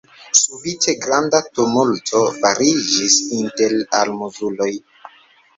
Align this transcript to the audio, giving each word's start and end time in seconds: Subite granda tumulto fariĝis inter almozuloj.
Subite 0.37 0.95
granda 1.03 1.41
tumulto 1.57 2.23
fariĝis 2.39 3.19
inter 3.41 3.77
almozuloj. 4.01 4.71